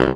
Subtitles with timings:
[0.00, 0.14] Mm-hmm.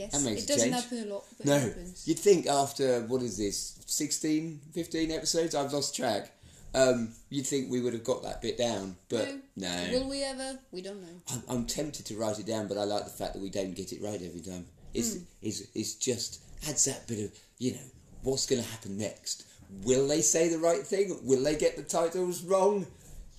[0.00, 0.82] Yes, That makes it doesn't change.
[0.82, 2.08] happen a lot, but No, it happens.
[2.08, 5.54] you'd think after what is this 16, 15 episodes?
[5.54, 6.32] I've lost track.
[6.72, 9.88] Um, you'd think we would have got that bit down, but no.
[9.92, 10.58] Will we ever?
[10.70, 11.16] We don't know.
[11.32, 13.74] I'm, I'm tempted to write it down, but I like the fact that we don't
[13.74, 14.66] get it right every time.
[14.94, 15.22] It's Hmm.
[15.42, 17.88] it's, it's just adds that bit of you know
[18.22, 19.44] what's going to happen next.
[19.84, 21.18] Will they say the right thing?
[21.24, 22.86] Will they get the titles wrong?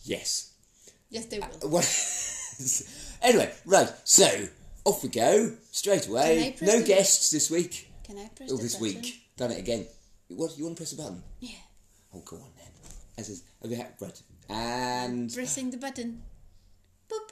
[0.04, 0.52] Yes.
[1.10, 1.70] Yes, they will.
[1.70, 1.84] Well,
[3.22, 3.92] anyway, right.
[4.04, 4.28] So
[4.84, 6.56] off we go straight away.
[6.62, 7.92] No the- guests this week.
[8.04, 8.96] Can I press Oh, the this button?
[9.02, 9.22] week.
[9.38, 9.86] Done it again.
[10.30, 10.58] What?
[10.58, 11.24] You want to press a button?
[11.40, 11.50] Yeah.
[12.14, 12.68] Oh, go on then.
[13.18, 14.22] As is, okay, right.
[14.50, 16.22] And Pressing the button.
[17.10, 17.30] Boop.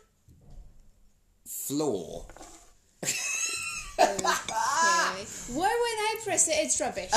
[1.45, 2.25] floor.
[3.03, 3.13] Okay.
[5.49, 7.09] Why when I press it, it's rubbish?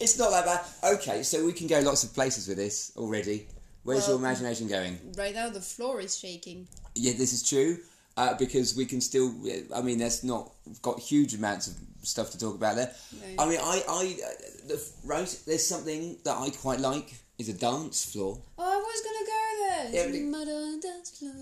[0.00, 0.94] it's not that bad.
[0.94, 3.46] Okay, so we can go lots of places with this already.
[3.82, 4.98] Where's your imagination going?
[5.18, 6.66] right now, the floor is shaking.
[6.94, 7.76] Yeah, this is true
[8.16, 9.34] uh, because we can still.
[9.74, 12.92] I mean, there's not got huge amounts of stuff to talk about there.
[13.36, 13.42] No.
[13.44, 15.40] I mean, I, I, uh, the, right.
[15.46, 18.38] There's something that I quite like is a dance floor.
[18.58, 20.12] Oh, I was gonna go there.
[20.14, 20.48] Yeah, Mud
[20.82, 21.34] dance floor.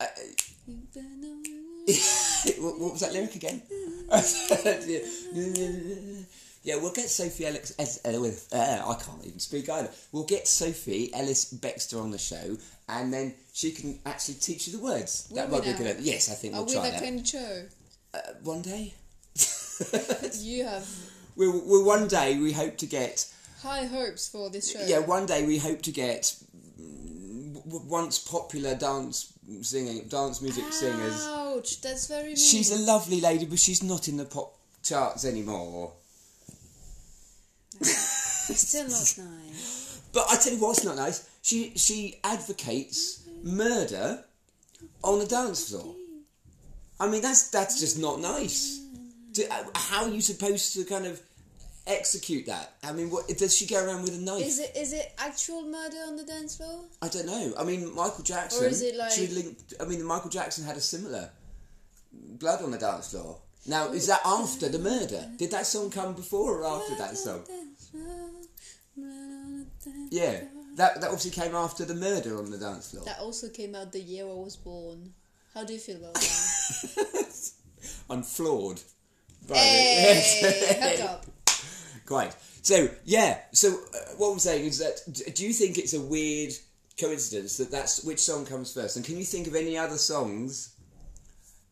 [0.00, 0.06] Uh,
[0.66, 1.40] You better know-
[2.58, 3.62] what, what was that lyric again?
[6.62, 7.74] yeah, we'll get Sophie Ellis.
[8.52, 9.90] Uh, I can't even speak either.
[10.12, 12.56] We'll get Sophie Ellis-Bextor on the show,
[12.88, 15.26] and then she can actually teach you the words.
[15.30, 15.96] Will that we might be good.
[16.00, 17.62] Yes, I think we'll we try that that kind of show?
[18.14, 18.94] uh, one day.
[20.40, 20.88] You have
[21.36, 23.26] we'll, we'll one day we hope to get.
[23.62, 24.84] high hopes for this show.
[24.86, 26.34] Yeah, one day we hope to get
[27.64, 29.32] w- once popular dance
[29.62, 31.20] singing, dance music singers.
[31.26, 32.36] Ouch, that's very mean.
[32.36, 35.92] She's a lovely lady, but she's not in the pop charts anymore.
[37.82, 39.93] Still not nice.
[40.14, 41.28] But I tell you what's not nice.
[41.42, 44.24] She she advocates murder
[45.02, 45.94] on the dance floor.
[47.00, 48.80] I mean that's that's just not nice.
[49.32, 51.20] Do, uh, how are you supposed to kind of
[51.86, 52.72] execute that?
[52.84, 54.46] I mean, what does she go around with a knife?
[54.46, 56.84] Is it is it actual murder on the dance floor?
[57.02, 57.52] I don't know.
[57.58, 58.64] I mean, Michael Jackson.
[58.64, 59.74] Or is it like- she linked?
[59.80, 61.30] I mean, Michael Jackson had a similar
[62.12, 63.38] blood on the dance floor.
[63.66, 65.28] Now, is that after the murder?
[65.36, 67.42] Did that song come before or after that song?
[70.14, 70.44] Yeah,
[70.76, 73.04] that that obviously came after the murder on the dance floor.
[73.04, 75.12] That also came out the year I was born.
[75.52, 77.50] How do you feel about that?
[78.10, 78.80] I'm floored.
[79.48, 80.98] by hey, it.
[81.00, 81.26] hook up.
[82.06, 82.36] Quite.
[82.62, 83.40] So yeah.
[83.50, 86.52] So uh, what I'm saying is that do you think it's a weird
[86.96, 88.94] coincidence that that's which song comes first?
[88.94, 90.76] And can you think of any other songs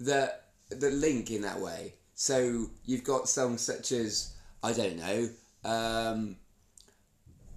[0.00, 1.94] that that link in that way?
[2.16, 5.28] So you've got songs such as I don't know.
[5.64, 6.36] Um,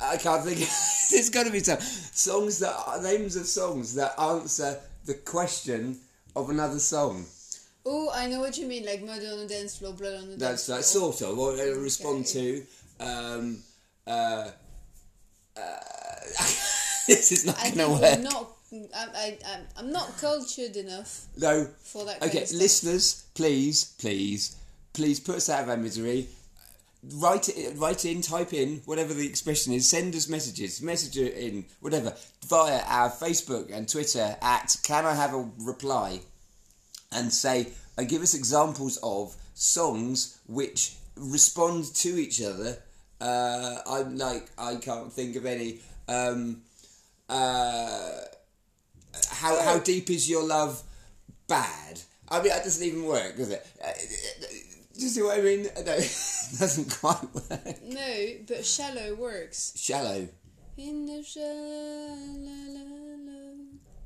[0.02, 0.60] I can't think.
[1.12, 5.98] There's got to be some songs that are names of songs that answer the question
[6.36, 7.26] of another song.
[7.86, 10.36] Oh, I know what you mean, like murder on the dance floor, blood on the
[10.38, 11.14] That's dance floor.
[11.14, 12.64] sort of what they respond to.
[13.00, 13.60] Um,
[14.08, 14.50] uh,
[15.56, 15.62] uh,
[17.08, 18.20] this is not going to work.
[18.22, 18.52] not.
[18.74, 21.66] I, I, I'm, I'm not cultured enough No.
[21.84, 22.20] for that.
[22.20, 24.56] Kind Okay, of listeners, please, please,
[24.94, 26.28] please put us out of our misery.
[27.14, 29.88] Write it, write in, type in whatever the expression is.
[29.88, 32.14] Send us messages, message it in whatever
[32.48, 36.22] via our Facebook and Twitter at Can I Have a Reply,
[37.12, 37.68] and say
[37.98, 42.78] and give us examples of songs which respond to each other.
[43.22, 45.80] Uh, I'm like I can't think of any.
[46.08, 46.62] Um,
[47.30, 48.22] uh,
[49.30, 50.82] how how deep is your love?
[51.48, 52.02] Bad.
[52.30, 53.66] I mean, that doesn't even work, does it?
[54.98, 55.64] Do you see what I mean?
[55.64, 57.84] No, it doesn't quite work.
[57.84, 59.74] No, but shallow works.
[59.76, 60.28] Shallow.
[60.78, 62.16] In the shallow,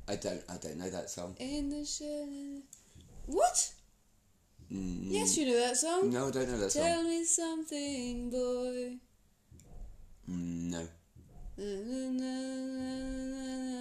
[0.08, 0.42] I don't.
[0.48, 1.36] I don't know that song.
[1.38, 2.62] in the shallow.
[3.26, 3.72] What?
[4.72, 6.10] Mm, Yes, you know that song.
[6.12, 6.82] No, I don't know that song.
[6.82, 8.96] Tell me something, boy.
[10.30, 10.88] Mm, no.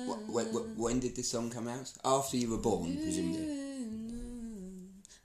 [0.07, 1.91] Wh- When, when, when did this song come out?
[2.03, 3.68] After you were born, presumably.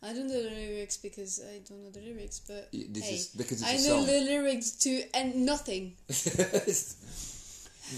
[0.04, 3.14] I don't know the lyrics because I don't know the lyrics, but Y- this hey,
[3.14, 4.06] is- because it's I a know song.
[4.06, 5.96] the lyrics to and nothing.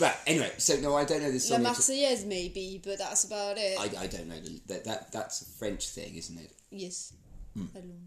[0.00, 1.67] But anyway, so no, I don't know this La song.
[1.67, 3.79] at- Marseillaise, maybe, but that's about it.
[3.79, 6.50] I, I don't know the, that that that's a French thing, isn't it?
[6.70, 7.12] yes.
[7.55, 7.67] Hmm.
[7.75, 8.03] Allons.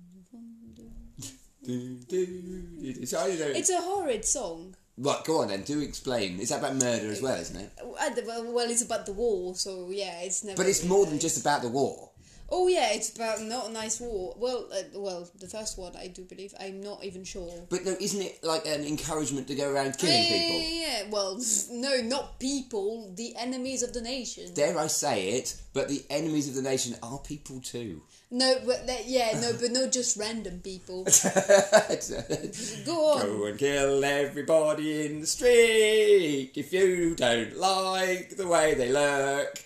[1.63, 3.45] Do, do, so I don't know.
[3.47, 4.75] It's a horrid song.
[4.97, 5.61] Right, go on then.
[5.63, 6.39] Do explain.
[6.39, 7.71] It's about murder as well, isn't it?
[7.81, 10.57] Uh, Well, well, it's about the war, so yeah, it's never.
[10.57, 12.08] But it's more than just about the war.
[12.51, 14.35] Oh yeah, it's about not a nice war.
[14.37, 16.53] Well, uh, well, the first one I do believe.
[16.59, 17.51] I'm not even sure.
[17.69, 20.59] But no, isn't it like an encouragement to go around killing yeah, people?
[20.59, 21.39] Yeah, yeah, well,
[21.71, 23.13] no, not people.
[23.15, 24.53] The enemies of the nation.
[24.53, 25.61] Dare I say it?
[25.73, 28.01] But the enemies of the nation are people too.
[28.31, 31.03] no, but that, yeah, no, but not just random people.
[32.85, 33.21] Go on.
[33.21, 39.63] Go and kill everybody in the street if you don't like the way they look.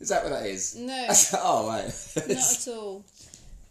[0.00, 0.76] Is that what that is?
[0.76, 1.06] No.
[1.42, 1.84] oh, right.
[2.16, 3.04] Not at all.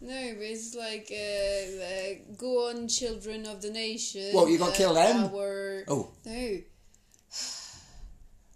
[0.00, 4.30] No, but it's like uh, uh, go on, children of the nation.
[4.34, 5.30] Well, you gotta uh, kill them.
[5.34, 5.84] Our...
[5.88, 6.08] Oh.
[6.24, 6.58] no.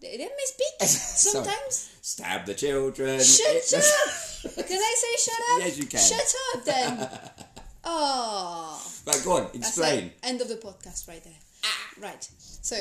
[0.03, 0.89] Let me speak.
[0.89, 1.91] Sometimes.
[2.01, 3.21] Stab the children.
[3.21, 4.67] Shut up!
[4.67, 5.61] Can I say shut up?
[5.61, 6.01] Yes, you can.
[6.01, 7.09] Shut up then.
[7.83, 8.79] Oh.
[9.07, 9.49] Right, go on.
[9.55, 10.13] Explain.
[10.23, 11.33] End of the podcast right there.
[11.99, 12.29] Right.
[12.63, 12.77] So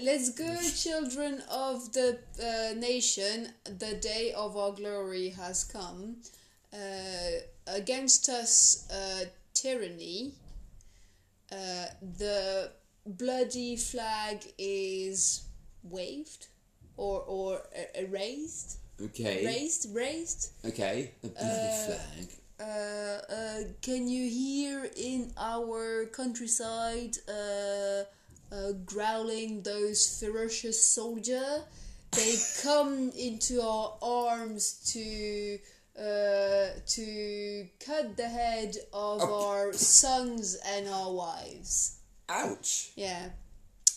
[0.00, 3.48] let's go, children of the uh, nation.
[3.64, 6.16] The day of our glory has come.
[6.72, 10.34] Uh, against us, uh, tyranny.
[11.50, 11.86] Uh,
[12.18, 12.70] the
[13.04, 15.42] bloody flag is
[15.82, 16.46] waved
[16.96, 18.78] or or uh, erased.
[19.02, 19.44] Okay.
[19.44, 20.52] Raised, raised.
[20.64, 21.10] Okay.
[21.22, 22.28] The bloody flag.
[22.60, 28.04] Uh, uh, can you hear in our countryside uh,
[28.52, 31.64] uh, growling those ferocious soldier?
[32.12, 35.58] They come into our arms to
[35.98, 39.48] uh, to cut the head of Oh.
[39.50, 41.98] our sons and our wives.
[42.28, 42.92] Ouch.
[42.96, 43.28] Yeah.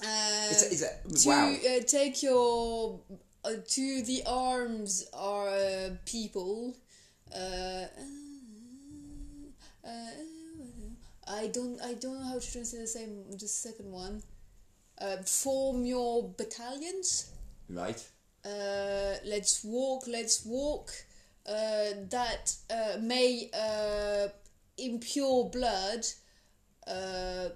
[0.04, 1.54] Uh, Is that, is that, to wow.
[1.54, 3.00] uh, take your
[3.46, 6.76] uh, to the arms are uh, people.
[7.34, 7.86] Uh,
[9.86, 9.90] uh,
[11.28, 14.22] I don't I don't know how to translate the same the second one.
[15.04, 17.32] Uh, form your battalions.
[17.70, 18.02] Right.
[18.46, 20.06] Uh, let's walk.
[20.08, 20.92] Let's walk.
[21.46, 24.30] Uh, that uh, may uh,
[24.78, 26.06] impure blood.
[26.88, 27.50] Uh,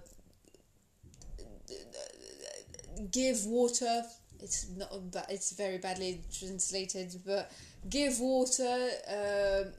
[3.12, 4.04] give water.
[4.42, 4.92] It's not.
[5.30, 7.50] It's very badly translated, but
[7.90, 9.70] give water uh,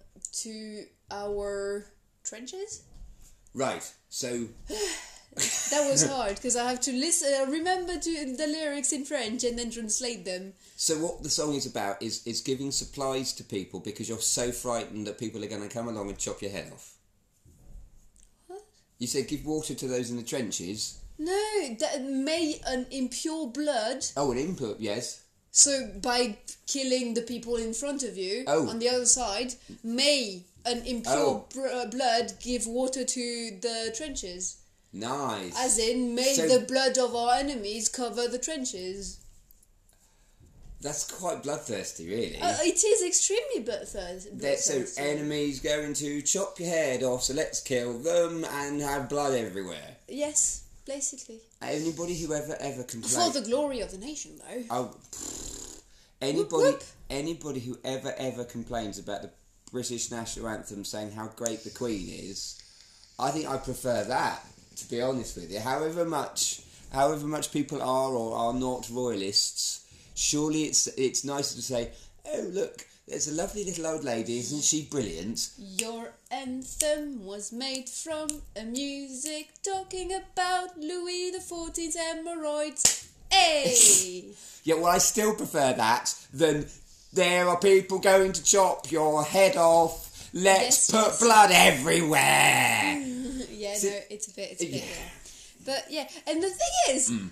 [0.41, 1.85] to our
[2.25, 2.85] trenches.
[3.53, 3.93] Right.
[4.09, 4.47] So,
[5.71, 7.33] That was hard because I have to listen.
[7.41, 10.53] Uh, remember to the lyrics in French and then translate them.
[10.77, 14.51] so what the song is about is is giving supplies to people because you're so
[14.53, 16.95] frightened that people are going to come along and chop your head off.
[18.47, 18.63] What?
[18.99, 20.99] You said give water to those in the trenches.
[21.19, 24.05] No, that may an impure blood.
[24.17, 25.23] Oh, an input, yes.
[25.51, 26.39] So by
[26.69, 28.69] killing the people in front of you Oh.
[28.69, 31.47] on the other side, may an impure Oh.
[31.53, 34.59] br- uh, blood give water to the trenches.
[34.93, 35.55] Nice.
[35.59, 39.19] As in, may So- the blood of our enemies cover the trenches.
[40.81, 42.39] That's quite bloodthirsty, really.
[42.41, 44.31] Uh, it is extremely bloodthirsty.
[44.35, 49.09] That- so enemies going to chop your head off, so let's kill them and have
[49.09, 49.97] blood everywhere.
[50.07, 51.41] yes, basically.
[51.61, 54.65] Anybody who ever ever complains For the glory of the nation, though.
[54.71, 55.81] oh, pfft.
[56.23, 56.85] anybody whoop.
[57.11, 59.31] anybody who ever ever complains about the
[59.73, 62.57] British national anthem saying how great the Queen is,
[63.19, 64.47] I think I prefer that.
[64.79, 69.85] To be honest with you, however much however much people are or are not royalists,
[70.15, 71.91] surely it's it's nicer to say,
[72.33, 75.51] oh look, there's a lovely little old lady, isn't she brilliant?
[75.59, 83.09] Your anthem was made from a music talking about Louis the Fourteenth hemorrhoids.
[83.31, 84.25] Hey!
[84.65, 86.67] Yeah, well, I still prefer that than
[87.15, 90.29] there are people going to chop your head off.
[90.35, 91.21] Let's Yes, put yes.
[91.23, 92.97] blood everywhere.
[92.99, 93.18] Mm.
[93.69, 94.85] Yeah, So- no, it's a bit, it's a bit, Yeah.
[94.85, 95.11] yeah.
[95.65, 97.29] But yeah, and the thing is, hmm.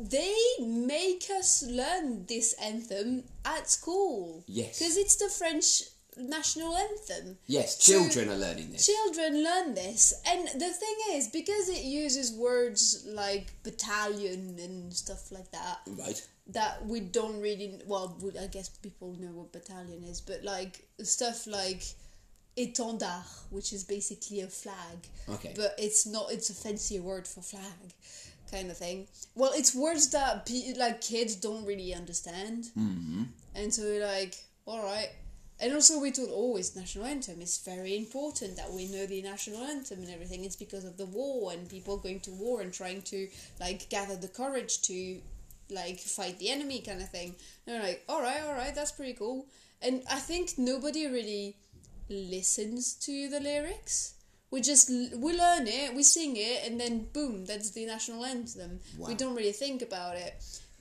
[0.00, 4.44] they make us learn this anthem at school.
[4.46, 4.78] Yes.
[4.78, 5.82] Because it's the French
[6.16, 7.36] national anthem.
[7.46, 8.86] yes, So- children are learning this.
[8.86, 15.30] Children learn this, and the thing is, because it uses words like battalion and stuff
[15.30, 16.22] like that, Right.
[16.46, 21.44] that we don't really well i guess people know what battalion is but like stuff
[21.48, 21.82] like
[22.56, 24.98] étendard which is basically a flag
[25.28, 25.52] Okay.
[25.56, 27.94] but it's not it's a fancier word for flag
[28.50, 33.24] kind of thing well it's words that pe- like kids don't really understand mm-hmm.
[33.54, 34.36] and so we're like
[34.66, 35.10] all right
[35.58, 39.20] and also we thought oh it's national anthem it's very important that we know the
[39.22, 42.72] national anthem and everything it's because of the war and people going to war and
[42.72, 45.20] trying to like gather the courage to
[45.70, 47.34] like fight the enemy kind of thing.
[47.66, 49.46] And they're like, all right, all right, that's pretty cool.
[49.82, 51.56] And I think nobody really
[52.08, 54.14] listens to the lyrics.
[54.50, 58.80] We just we learn it, we sing it, and then boom, that's the national anthem.
[58.96, 59.08] Wow.
[59.08, 60.34] We don't really think about it.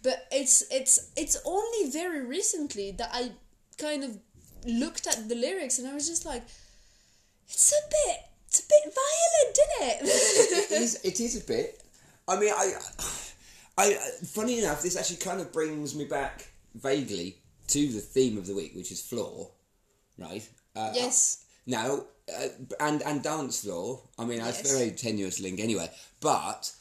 [0.04, 3.32] But it's it's it's only very recently that I
[3.78, 4.18] kind of
[4.66, 6.44] looked at the lyrics and I was just like,
[7.48, 10.72] it's a bit it's a bit violent, isn't it?
[10.72, 11.00] it is.
[11.04, 11.82] It is a bit.
[12.28, 12.74] I mean, I,
[13.78, 13.94] I.
[14.26, 18.56] Funny enough, this actually kind of brings me back vaguely to the theme of the
[18.56, 19.52] week, which is floor,
[20.18, 20.48] right?
[20.76, 21.46] Uh, yes.
[21.66, 22.48] Now, uh,
[22.80, 24.02] and and dance law.
[24.20, 24.72] I mean, that's Yes.
[24.74, 25.90] a very tenuous link anyway.
[26.20, 26.72] But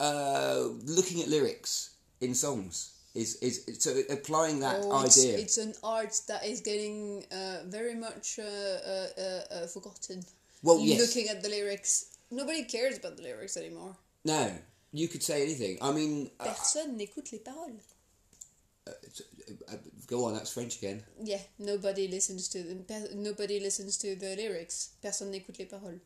[0.00, 1.90] uh, looking at lyrics
[2.20, 5.38] in songs is is so applying that Oh, idea.
[5.38, 10.24] it's an art that is getting uh, very much uh, uh, uh, uh, forgotten.
[10.62, 11.00] Well, yes.
[11.00, 13.96] Looking at the lyrics, nobody cares about the lyrics anymore.
[14.24, 14.50] No,
[14.92, 15.78] you could say anything.
[15.80, 17.80] I mean, uh, Personne n'écoute les paroles.
[18.86, 19.76] Uh,
[20.06, 20.34] go on.
[20.34, 21.02] That's French again.
[21.22, 22.84] Yeah, nobody listens to them.
[23.14, 24.90] Nobody listens to the lyrics.
[25.02, 26.00] Personne n'écoute les paroles.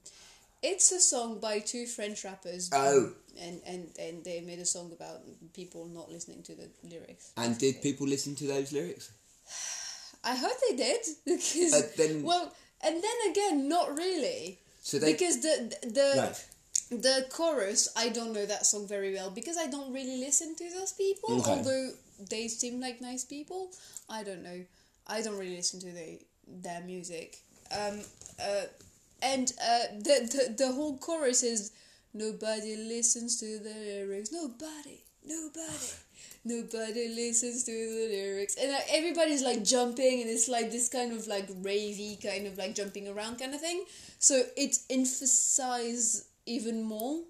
[0.63, 2.69] It's a song by two French rappers.
[2.73, 3.13] Oh.
[3.41, 5.21] And, and, and they made a song about
[5.55, 7.33] people not listening to the lyrics.
[7.37, 9.11] And did people listen to those lyrics?
[10.23, 14.59] I hope they did because Uh, then- well, and then again, not really.
[14.83, 16.45] So they because the the Right.
[16.91, 20.71] The chorus, I don't know that song very well because I don't really listen to
[20.71, 21.41] those people.
[21.41, 21.51] Okay.
[21.51, 21.91] Although
[22.29, 23.71] they seem like nice people,
[24.09, 24.65] I don't know.
[25.07, 27.39] I don't really listen to the, their music.
[27.73, 28.01] Um,
[28.43, 28.65] uh,
[29.23, 31.73] and uh, the, the the whole chorus is
[32.15, 34.33] nobody listens to the lyrics.
[34.33, 35.67] Nobody, nobody.
[36.43, 41.13] Nobody listens to the lyrics, and like, everybody's like jumping, and it's like this kind
[41.13, 43.85] of like ravey kind of like jumping around kind of thing.
[44.19, 47.23] So it emphasize even more,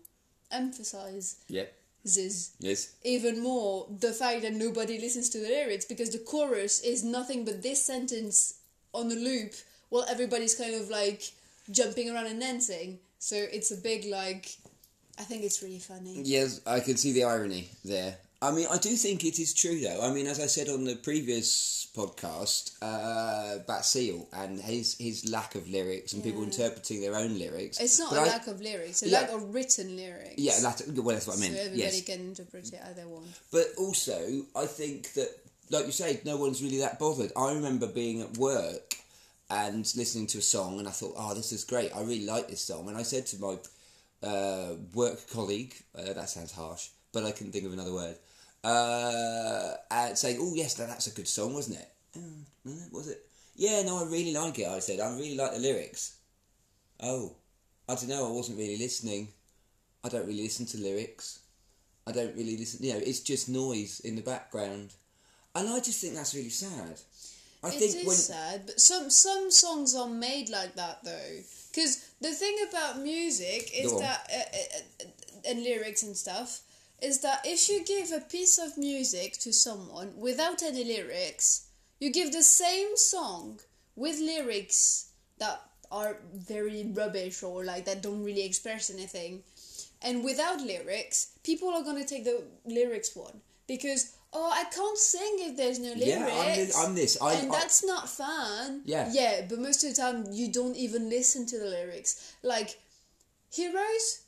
[0.51, 1.73] emphasize Yep.
[2.05, 2.89] this Yes.
[3.05, 7.45] even more the fact that nobody listens to the lyrics because the chorus is nothing
[7.45, 8.55] but this sentence
[8.93, 9.53] on a loop
[9.91, 11.23] while everybody's kind of like
[11.71, 12.99] jumping around and dancing.
[13.19, 14.57] So it's a big like.
[15.19, 16.23] I think it's really funny.
[16.23, 18.17] Yes, I can see the irony there.
[18.43, 20.01] I mean, I do think it is true, though.
[20.01, 25.55] I mean, as I said on the previous podcast, uh, Seal and his his lack
[25.57, 27.79] of lyrics and people interpreting their own lyrics.
[27.81, 29.21] It's not But a I- lack of lyrics; a Yeah.
[29.21, 30.35] lack of written lyrics.
[30.39, 31.53] Yeah, well, that's what I mean.
[31.53, 33.27] so everybody yes, can interpret it how they want.
[33.51, 35.31] but also I think that,
[35.69, 37.33] like you say, no one's really that bothered.
[37.37, 38.95] I remember being at work
[39.51, 41.95] and listening to a song, and I thought, "Oh, this is great!
[41.95, 43.57] I really like this song." And I said to my
[44.23, 48.17] uh, work colleague, uh, that sounds harsh, but I couldn't think of another word,
[48.65, 53.09] uh, and saying, "Oh, yes, that, that's a good song, wasn't it?" "Oh, uh, was
[53.09, 53.25] it?
[53.57, 54.69] Yeah, no, I really like it.
[54.69, 56.17] I said, I really like the lyrics.
[57.03, 57.33] Oh,
[57.89, 58.29] I don't know.
[58.29, 59.29] I wasn't really listening.
[60.05, 61.41] I don't really listen to lyrics.
[62.07, 62.85] I don't really listen.
[62.85, 64.95] You know, it's just noise in the background,
[65.55, 67.01] and I just think that's really sad.
[67.63, 71.37] I It think is when sad, but some some songs are made like that though.
[71.71, 76.61] Because the thing about music is that uh, uh, uh, and lyrics and stuff
[77.03, 82.11] is that if you give a piece of music to someone without any lyrics, you
[82.13, 83.61] give the same song
[83.97, 89.43] with lyrics that are very rubbish or like that don't really express anything.
[90.03, 95.37] And without lyrics, people are gonna take the lyrics one because oh I can't sing
[95.41, 96.07] if there's no lyrics.
[96.07, 96.77] yeah, I'm this.
[96.79, 97.19] I'm this.
[97.21, 98.83] I, and I- that's not fun.
[98.85, 99.09] Yeah.
[99.13, 102.35] Yeah, but most of the time you don't even listen to the lyrics.
[102.43, 102.79] Like
[103.53, 104.21] Heroes,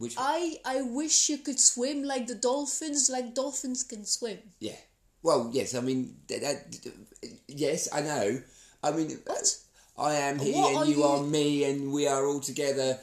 [0.00, 4.38] which I I wish you could swim like the dolphins, like dolphins can swim.
[4.58, 4.80] yeah.
[5.22, 5.74] Well, yes.
[5.74, 6.58] I mean, that, that,
[7.46, 8.40] yes, I know.
[8.82, 9.56] I mean, What?
[9.98, 12.98] I am he What and are you, you- are me and we are all together.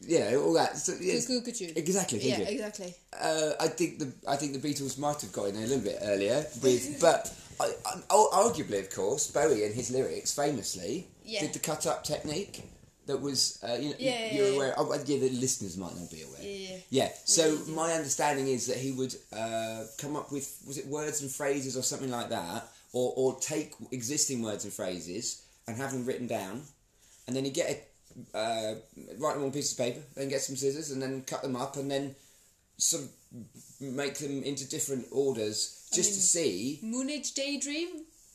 [0.00, 0.78] You know, all that.
[0.78, 1.28] So, yes,
[1.76, 2.20] exactly.
[2.26, 2.94] Yeah, exactly.
[3.12, 5.98] Uh, I think the I think the Beatles might have got in a little bit
[6.00, 7.30] earlier with, but
[7.60, 11.40] I, I, arguably, of course, Bowie and his lyrics famously Yeah.
[11.42, 12.62] did the cut up technique
[13.10, 14.54] that was uh, you know Yeah, you're yeah.
[14.56, 14.74] aware.
[14.78, 16.42] Oh, yeah, the listeners might not be aware.
[16.42, 16.76] Yeah.
[16.90, 17.08] Yeah.
[17.24, 21.30] So my understanding is that he would uh, come up with was it words and
[21.30, 26.04] phrases or something like that, or or take existing words and phrases and have them
[26.06, 26.62] written down,
[27.26, 27.76] and then you get a
[28.36, 28.74] uh,
[29.18, 31.54] write them on a piece of paper, then get some scissors and then cut them
[31.56, 32.14] up and then
[32.76, 33.08] sort of
[33.80, 36.80] make them into different orders just to mean- see.
[36.82, 37.88] Moonage Daydream.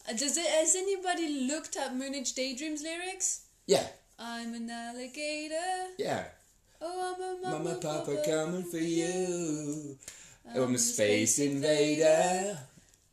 [0.08, 0.46] Uh, Does it?
[0.48, 3.42] Has anybody looked at Moonage Daydream's lyrics?
[3.68, 3.88] Yeah.
[4.18, 5.94] I'm an alligator.
[5.98, 6.26] Yeah.
[6.82, 9.98] Oh, I'm a mama, Mama, Papa, coming for you.
[10.54, 12.58] I'm I'm a space invader.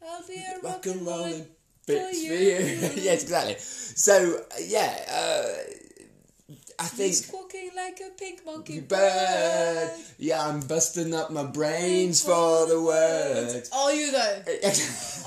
[0.06, 1.46] I'll be a rock and roll rolling
[1.86, 2.32] bits for you.
[2.32, 2.90] you.
[3.02, 3.56] yes, exactly.
[3.58, 5.46] So uh, yeah, uh,
[6.78, 8.88] I think He's squawking like a pink monkey bird.
[8.98, 9.90] bird.
[10.18, 13.70] Yeah, I'm busting up my brains for the words.
[13.72, 14.42] Are you though?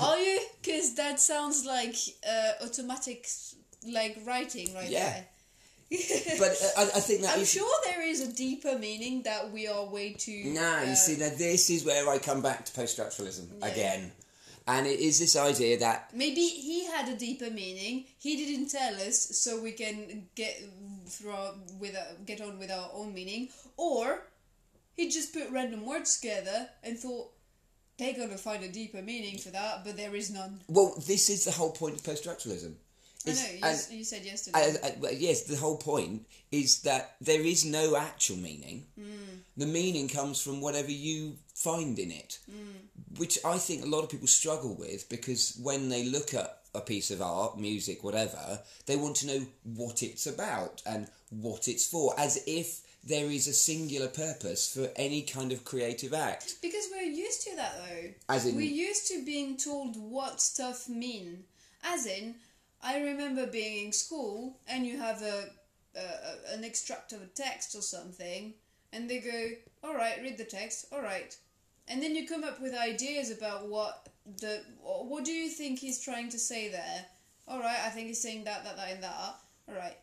[0.00, 0.40] Are you?
[0.62, 1.96] Because that sounds like
[2.28, 3.26] uh, automatic,
[3.90, 5.10] like writing right Yeah.
[5.12, 5.26] there.
[5.90, 9.50] But uh, I, I think that I'm is- sure there is a deeper meaning that
[9.52, 10.44] we are way too.
[10.54, 13.66] Nah, uh, you see, now this is where I come back to post-structuralism Yeah.
[13.68, 14.12] again,
[14.66, 18.04] and it is this idea that Maybe he had a deeper meaning.
[18.18, 20.60] He didn't tell us, so we can get
[21.06, 24.22] through our, with our, get on with our own meaning, or
[24.96, 27.28] he just put random words together and thought
[27.98, 30.60] they're gonna find a deeper meaning for that, but there is none.
[30.68, 32.74] well, this is the whole point of post-structuralism.
[33.26, 34.58] I know you, and- s- you said yesterday.
[34.82, 38.86] I, I, well, yes, the whole point is that there is no actual meaning.
[38.98, 39.38] Hmm.
[39.56, 43.16] The meaning comes from whatever you find in it, Hmm.
[43.16, 46.80] which I think a lot of people struggle with because when they look at a
[46.80, 51.86] piece of art, music, whatever, they want to know what it's about and what it's
[51.86, 56.56] for, as if there is a singular purpose for any kind of creative act.
[56.60, 58.10] Because we're used to that though.
[58.28, 61.44] As in- we're used to being told what stuff mean.
[61.82, 62.34] As in,
[62.82, 65.50] I remember being in school and you have a,
[65.96, 68.54] a, an extract of a text or something,
[68.92, 69.50] and they go,
[69.82, 70.86] "All right, read the text.
[70.92, 71.36] All right,"
[71.88, 74.08] and then you come up with ideas about what
[74.40, 77.06] the what do you think he's trying to say there.
[77.48, 79.36] All right, I think he's saying that, that, that, and that.
[79.68, 79.96] All right.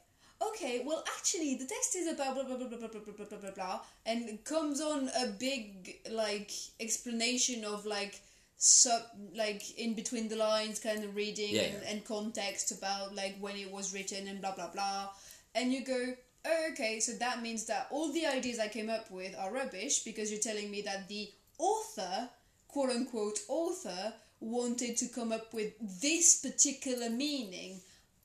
[0.50, 3.26] Okay, well, actually, the text is about blah blah blah blah blah blah blah blah
[3.26, 8.22] blah blah, blah and comes on a big like explanation of like
[8.66, 9.02] sub
[9.36, 11.90] like in between the lines kind of reading Yeah, and, yeah.
[11.92, 15.10] and context about like when it was written and blah blah blah,
[15.54, 16.14] and you go.
[16.46, 20.00] Oh, okay, so that means that all the ideas I came up with are rubbish
[20.04, 22.28] because you're telling me that the author,
[22.68, 27.80] quote unquote author, wanted to come up with this particular meaning.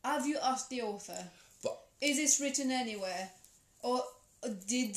[0.04, 1.30] Have you asked the author?
[1.62, 3.30] But Is this written anywhere?
[3.84, 4.02] Or
[4.66, 4.96] did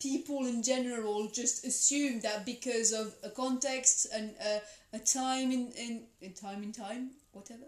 [0.00, 5.72] people in general just assume that because of a context and a, a time in,
[5.78, 7.64] in, in time in time, whatever,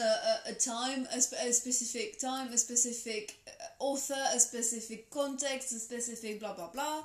[0.46, 5.72] a, a time, a, spe- a specific time, a specific uh, author, a specific context,
[5.72, 7.02] a specific blah blah blah,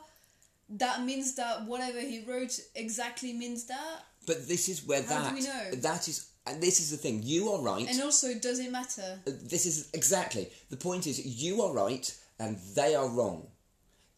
[0.70, 4.04] that means that whatever he wrote exactly means that?
[4.28, 7.22] but this is where How that that is, and this is the thing.
[7.24, 7.88] You are right.
[7.90, 9.20] And also, does it matter?
[9.26, 13.48] this is exactly the point is you are right and they are wrong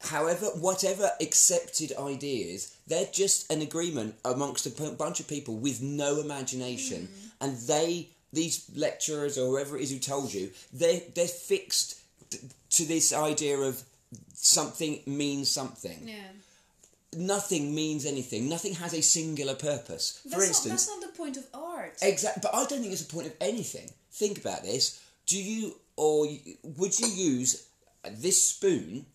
[0.03, 5.81] however whatever accepted ideas they're just an agreement amongst a p- bunch of people with
[5.81, 7.29] no imagination mm.
[7.41, 12.37] and they these lecturers or whoever it is who told you they they're fixed t-
[12.69, 13.81] to this idea of
[14.33, 16.31] something means something Yeah.
[17.13, 21.17] nothing means anything nothing has a singular purpose That's for not, instance that's not the
[21.17, 21.97] point of art.
[22.01, 23.89] Exactly, but I don't think it's a point of anything.
[24.11, 25.01] Think about this.
[25.25, 26.27] Do you or
[26.77, 27.67] would you use
[28.03, 29.05] this spoon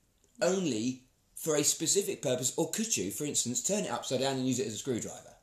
[0.42, 1.03] only
[1.35, 4.59] for a specific purpose, or could you, for instance, turn it upside down and use
[4.59, 5.35] it as a screwdriver?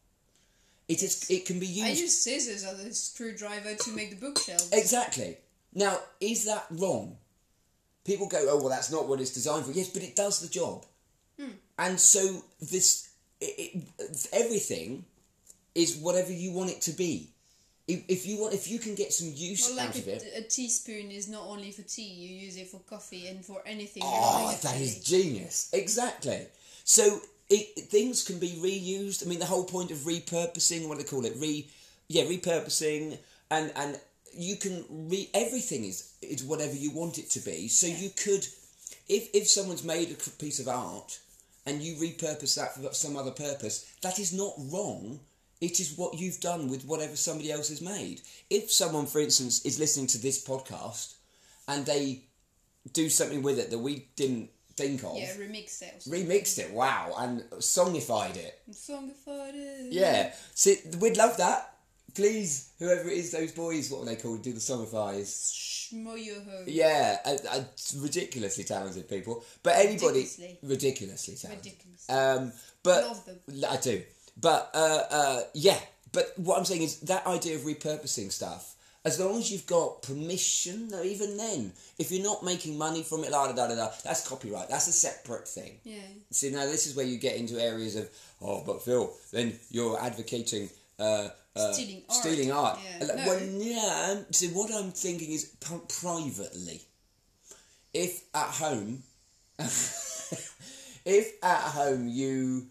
[0.87, 1.29] It is.
[1.29, 1.87] It can be used.
[1.87, 4.69] I use scissors as a screwdriver to make the bookshelf.
[4.73, 5.37] Exactly.
[5.73, 7.17] Now, is that wrong?
[8.03, 10.49] People go, "Oh, well, that's not what it's designed for." Yes, but it does the
[10.49, 10.85] job.
[11.39, 11.51] Hmm.
[11.77, 15.05] And so this, it, it, everything,
[15.75, 17.30] is whatever you want it to be.
[17.87, 20.23] If, if you want, if you can get some use Well, like out of it,
[20.35, 23.61] a, a teaspoon is not only for tea, you use it for coffee and for
[23.65, 24.03] anything.
[24.05, 25.69] Oh, that is genius.
[25.73, 26.45] Exactly.
[26.83, 29.25] So it, things can be reused.
[29.25, 31.33] I mean, the whole point of repurposing, what do they call it?
[31.37, 31.67] Re,
[32.07, 33.17] yeah, repurposing,
[33.49, 33.99] and and
[34.33, 37.67] you can re everything is is whatever you want it to be.
[37.67, 38.45] So you could,
[39.09, 41.19] if if someone's made a piece of art
[41.65, 45.19] and you repurpose that for some other purpose, that is not wrong.
[45.61, 48.21] It is what you've done with whatever somebody else has made.
[48.49, 51.13] If someone, for instance, is listening to this podcast
[51.67, 52.23] and they
[52.93, 56.03] do something with it that we didn't think of, Yeah, remix it.
[56.07, 58.59] remixed it, wow, and songified it.
[58.71, 59.91] Songified it.
[59.93, 61.67] Yeah, see, we'd love that.
[62.15, 64.41] Please, whoever it is, those boys, what are they called?
[64.41, 65.53] Do the songifies.
[65.93, 66.63] Schmoyoho.
[66.65, 67.63] Yeah, uh, uh,
[67.99, 69.43] ridiculously talented people.
[69.63, 70.57] But anybody, Ridiculously.
[70.63, 71.65] ridiculously talented.
[71.73, 72.09] Ridiculous.
[72.09, 72.51] Um,
[72.83, 73.39] but Love them.
[73.69, 74.01] I do.
[74.39, 75.79] But uh, uh, yeah.
[76.11, 78.75] But what I'm saying is that idea of repurposing stuff.
[79.03, 83.23] As long as you've got permission, though, even then, if you're not making money from
[83.23, 84.69] it, la da da da da, that's copyright.
[84.69, 85.79] That's a separate thing.
[85.83, 85.97] Yeah.
[86.29, 88.09] See, now this is where you get into areas of,
[88.41, 92.19] oh, but Phil, then you're advocating uh, uh, Stealing art.
[92.19, 92.79] Stealing art.
[92.83, 93.05] Yeah.
[93.07, 93.25] Like, No.
[93.25, 94.19] Well, yeah.
[94.31, 95.45] See, what I'm thinking is
[95.89, 96.81] privately.
[97.93, 99.03] If at home,
[99.59, 102.67] if at home you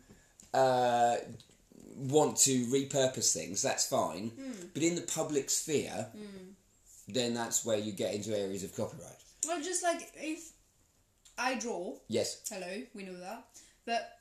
[0.54, 1.16] uh,
[2.00, 4.28] want to repurpose things, that's fine.
[4.30, 4.66] Hmm.
[4.74, 6.06] But in the public sphere,
[7.08, 9.16] then that's where you get into areas of copyright.
[9.46, 10.52] Well, just like if
[11.38, 12.42] I draw, Yes.
[12.50, 13.46] hello, we know that.
[13.86, 14.18] But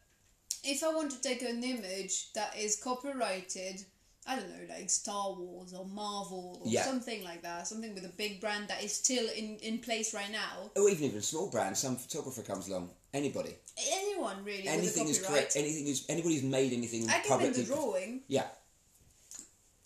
[0.63, 3.85] if I want to take an image that is copyrighted,
[4.27, 6.85] I don't know, like Star Wars or Marvel or Yeah.
[6.85, 10.31] something like that, something with a big brand that is still in, in place right
[10.31, 10.69] now.
[10.75, 12.91] Or even even a small brand, some photographer comes along.
[13.13, 13.55] Anybody.
[13.91, 15.55] Anyone really Anything is correct.
[15.55, 17.63] Anything is anybody who's made anything I can make publicly.
[17.63, 18.21] the drawing.
[18.27, 18.45] Yeah.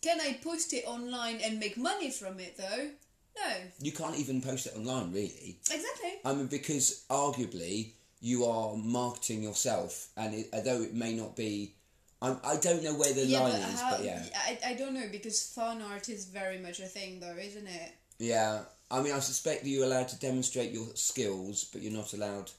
[0.02, 2.90] Can I post it online and make money from it though?
[3.38, 3.54] No.
[3.80, 5.58] You can't even post it online, really.
[5.72, 6.12] Exactly.
[6.26, 11.76] I mean, because arguably you are marketing yourself, and it, although it may not be,
[12.24, 14.74] I'm, I don't know where the yeah, line but is, how, but yeah, I, I
[14.74, 17.92] don't know because fan art is very much a thing though, isn't it?
[18.18, 18.62] yeah.
[18.92, 22.52] I mean, I suspect you're allowed to demonstrate your skills, but you're not allowed.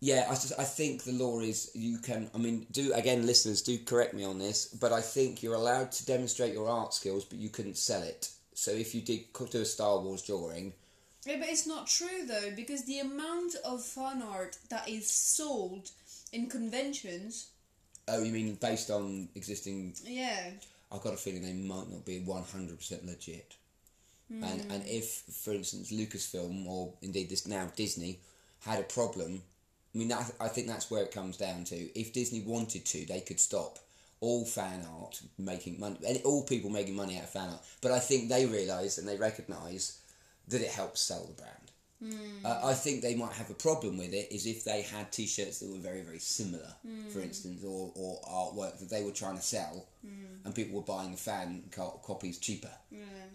[0.00, 2.30] Yeah, I, just, I think the law is you can.
[2.34, 5.90] I mean, do again, listeners, do correct me on this, but I think you're allowed
[5.92, 8.30] to demonstrate your art skills, but you couldn't sell it.
[8.54, 10.72] So if you did do a Star Wars drawing,
[11.26, 15.90] Yeah, but it's not true though, because the amount of fan art that is sold
[16.32, 17.48] in conventions,
[18.08, 20.50] oh, you mean based on existing yeah,
[20.90, 23.54] I've got a feeling they might not be one hundred percent legit.
[24.30, 24.70] And Hmm.
[24.72, 28.20] and if, for instance, Lucasfilm or indeed this now Disney
[28.60, 29.42] had a problem,
[29.94, 31.76] I mean, that, I think that's where it comes down to.
[31.98, 33.78] If Disney wanted to, they could stop
[34.20, 37.62] all fan art making money, and all people making money out of fan art.
[37.80, 39.98] But I think they realise and they recognise
[40.48, 41.70] that it helps sell the brand.
[42.44, 45.58] Uh, I think they might have a problem with it is if they had T-shirts
[45.60, 46.72] that were very very similar,
[47.12, 49.86] for instance, or, or artwork that they were trying to sell,
[50.44, 52.70] and people were buying the fan co- copies cheaper.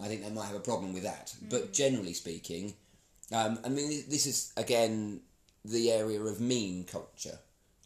[0.02, 1.34] I think they might have a problem with that.
[1.50, 2.74] But generally speaking,
[3.32, 5.20] um, I mean, this is again
[5.66, 7.38] the area of meme culture.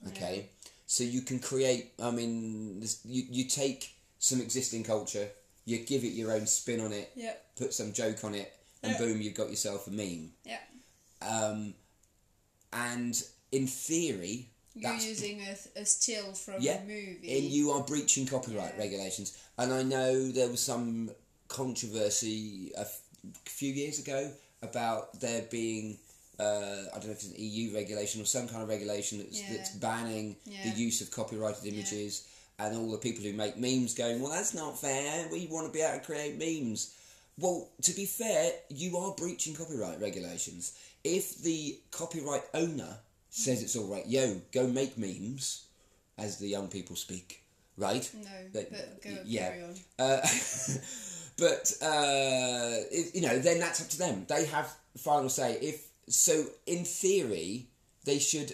[0.10, 0.50] Okay,
[0.86, 1.94] so you can create.
[2.02, 5.28] I mean, this, you you take some existing culture,
[5.66, 8.92] you give it your own spin on it, yeah, put some joke on it, and
[8.94, 8.98] Yeah.
[9.00, 10.32] boom, you've got yourself a meme.
[10.46, 10.60] yeah.
[11.22, 11.74] Um,
[12.74, 17.38] and in theory, You're using a, a still from yeah, a movie.
[17.38, 18.84] and you are breaching copyright Yeah.
[18.84, 19.38] regulations.
[19.58, 21.10] And I know there was some
[21.48, 23.02] controversy a f-
[23.46, 25.98] few years ago about there being.
[26.40, 29.42] Uh, I don't know if it's an EU regulation or some kind of regulation that's,
[29.42, 29.54] Yeah.
[29.58, 32.28] that's banning the use of copyrighted images,
[32.60, 35.28] and all the people who make memes going, "Well, that's not fair.
[35.32, 36.94] We want to be able to create memes."
[37.40, 40.78] Well, to be fair, you are breaching copyright regulations.
[41.04, 42.98] If the copyright owner
[43.30, 45.66] says it's all right, yo, go make memes,
[46.18, 47.44] as the young people speak,
[47.78, 48.10] right?
[48.16, 49.50] no, But- but go yeah.
[49.50, 49.76] carry on.
[50.00, 50.22] Uh,
[51.38, 54.26] but uh, if, you know, then that's up to them.
[54.28, 55.60] They have final say.
[55.62, 57.68] If so, in theory,
[58.06, 58.54] they should.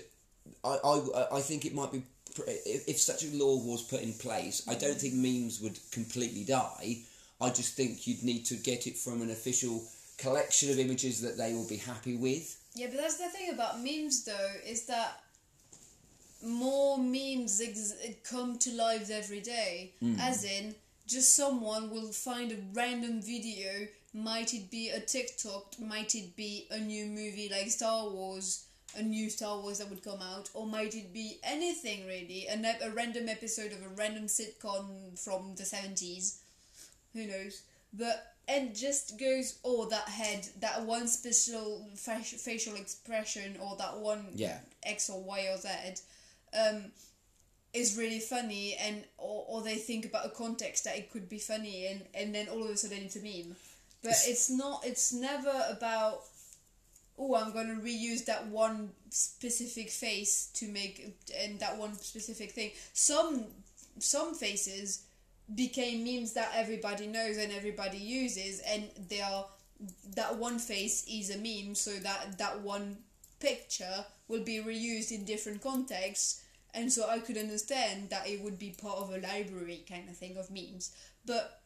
[0.63, 2.03] I I, I think it might be
[2.37, 4.63] if, if such a law was put in place.
[4.67, 6.97] I don't think memes would completely die.
[7.43, 9.84] I just think you'd need to get it from an official
[10.17, 12.58] collection of images that they will be happy with.
[12.73, 15.21] Yeah, but that's the thing about memes though, is that
[16.41, 19.91] more memes ex- come to life every day.
[20.01, 20.19] Mm.
[20.19, 20.75] As in,
[21.06, 26.67] just someone will find a random video, might it be a TikTok, might it be
[26.71, 30.65] a new movie like Star Wars, a new Star Wars that would come out, or
[30.65, 35.63] might it be anything really, a, a random episode of a random sitcom from the
[35.63, 36.38] 70s
[37.13, 37.63] who knows?
[37.93, 43.97] But and just goes oh that head that one special fac- facial expression or that
[43.97, 44.60] one Yeah.
[44.84, 45.69] x or y or z
[46.60, 46.91] um
[47.73, 51.39] is really funny and or, or they think about a context that it could be
[51.39, 53.56] funny and and then all of a sudden it's a meme.
[54.04, 56.23] But it's not it's never about
[57.17, 62.71] oh i'm to reuse that one specific face to make and that one specific thing.
[62.91, 63.45] Some
[63.99, 65.04] some faces
[65.56, 69.45] became memes that everybody knows and everybody uses and they are
[70.15, 72.97] that one face is a meme so that that one
[73.39, 78.58] picture will be reused in different contexts and so i could understand that it would
[78.58, 81.62] be part of a library kind of thing of memes but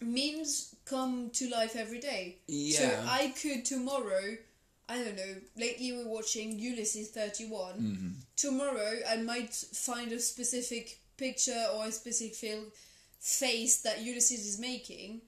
[0.00, 2.36] memes come to life every day
[2.70, 4.36] so i could tomorrow
[4.88, 5.34] I don't know.
[5.56, 7.74] Lately, we're watching Ulysses 31.
[7.74, 8.08] Mm-hmm.
[8.36, 12.68] Tomorrow, I might find a specific picture or a specific
[13.20, 15.22] face that Ulysses is making.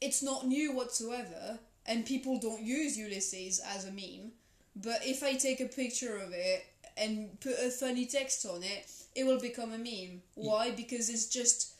[0.00, 4.32] It's not new whatsoever, and people don't use Ulysses as a meme.
[4.76, 8.90] But if I take a picture of it and put a funny text on it,
[9.14, 10.22] it will become a meme.
[10.34, 10.70] Why?
[10.70, 11.74] Because it's just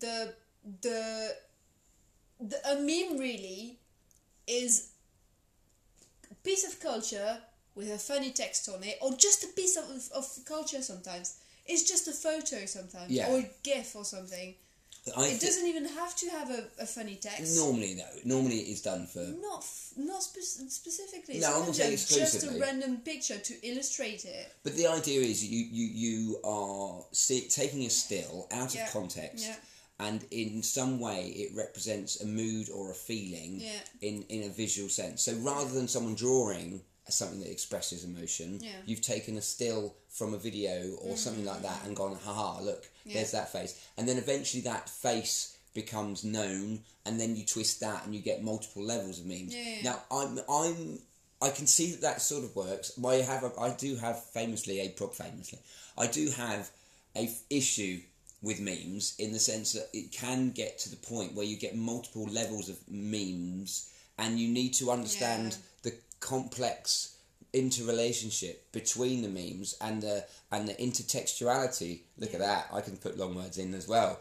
[0.00, 0.34] the
[0.80, 1.36] the,
[2.40, 3.78] the a meme really
[4.46, 4.90] is
[6.30, 7.38] a piece of culture
[7.74, 9.84] with a funny text on it, or just a piece of,
[10.16, 11.40] of culture sometimes.
[11.66, 13.28] It's just a photo sometimes, Yeah.
[13.30, 14.54] or a GIF or something.
[15.16, 17.56] I it thi- doesn't even have to have a, a funny text.
[17.56, 18.06] Normally, no.
[18.24, 19.18] Normally, it is done for.
[19.20, 21.40] Not f- not spe- specifically.
[21.40, 22.60] No, saying Sometimes just a exclusively.
[22.60, 24.52] random picture to illustrate it.
[24.62, 28.92] But the idea is you you you are see, taking a still out Yeah, of
[28.92, 29.56] context, yeah.
[29.98, 33.80] and in some way it represents a mood or a feeling Yeah.
[34.00, 35.22] in in a visual sense.
[35.22, 36.80] So rather than someone drawing
[37.12, 38.70] something that expresses emotion, Yeah.
[38.70, 38.80] Mm-hmm.
[38.90, 42.88] you've taken a still from a video or something like that and gone, haha, look,
[43.04, 43.14] Yeah.
[43.14, 48.04] there's that face, and then eventually that face becomes known, and then you twist that
[48.06, 49.54] and you get multiple levels of memes.
[49.54, 49.82] Yeah.
[49.82, 51.00] Now I'm I'm
[51.42, 52.92] I can see that that sort of works.
[53.04, 55.58] I have a, I do have famously a prop famously
[55.98, 56.70] I do have
[57.16, 58.00] a f- issue
[58.40, 61.74] with memes in the sense that it can get to the point where you get
[61.76, 65.58] multiple levels of memes and you need to understand Yeah.
[66.24, 67.16] Complex
[67.52, 72.00] interrelationship between the memes and the and the intertextuality.
[72.18, 72.68] Look at that.
[72.72, 74.18] I can put long words in as well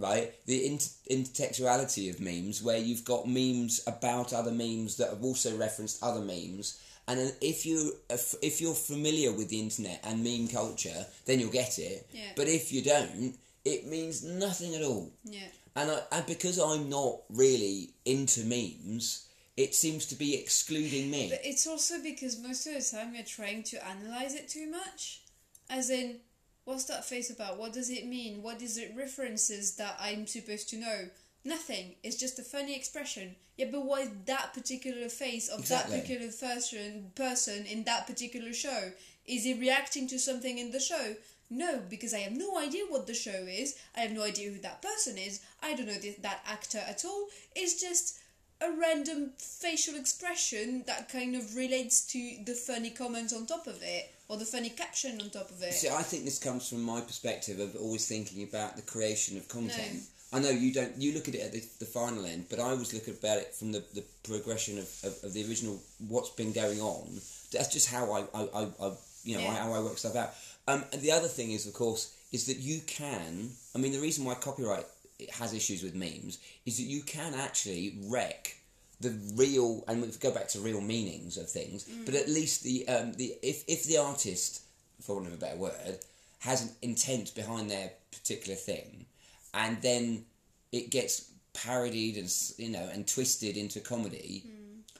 [0.00, 0.32] right?
[0.46, 5.56] The inter- intertextuality of memes where you've got memes about other memes that have also
[5.56, 6.80] referenced other memes.
[7.06, 11.40] And then if you if, if you're familiar with the internet and meme culture then
[11.40, 12.06] you'll get it.
[12.12, 12.32] Yeah.
[12.36, 15.10] but if you don't it means nothing at all.
[15.24, 15.40] Yeah.
[15.76, 21.28] and I, and because i'm not really into memes it seems to be excluding me
[21.30, 25.22] But it's also because most of the time you're trying to analyze it too much.
[25.68, 26.16] As in,
[26.64, 27.58] what's that face about?
[27.58, 28.42] What does it mean?
[28.42, 31.10] What is it references that I'm supposed to know?
[31.44, 31.94] Nothing.
[32.02, 33.34] It's just a funny expression.
[33.56, 35.96] Yeah, but why that particular face of Exactly.
[35.96, 38.92] that particular person person in that particular show?
[39.26, 41.16] Is he reacting to something in the show?
[41.50, 43.74] No, because I have no idea what the show is.
[43.96, 45.40] I have no idea who that person is.
[45.62, 47.26] I don't know th- that actor at all.
[47.56, 48.19] It's just
[48.60, 53.78] a random facial expression that kind of relates to the funny comment on top of
[53.82, 55.72] it or the funny caption on top of it.
[55.72, 59.48] See, I think this comes from my perspective of always thinking about the creation of
[59.48, 59.94] content.
[59.94, 60.00] No.
[60.32, 60.96] I know you don't.
[60.96, 63.52] You look at it at the, the final end, but I always look about it
[63.52, 65.80] from the, the progression of, of, of the original.
[66.06, 67.18] What's been going on?
[67.52, 68.92] That's just how I, I, I, I
[69.24, 69.56] you know Yeah.
[69.56, 70.30] how I work stuff out.
[70.68, 73.50] Um, and the other thing is, of course, is that you can.
[73.74, 74.84] I mean, the reason why copyright
[75.30, 78.56] has issues with memes is that you can actually wreck
[79.00, 82.86] the real and we go back to real meanings of things but at least the
[82.88, 84.62] um the if if the artist
[85.00, 85.98] for want of a better word
[86.40, 89.06] has an intent behind their particular thing
[89.54, 90.24] and then
[90.72, 94.44] it gets parodied and you know and twisted into comedy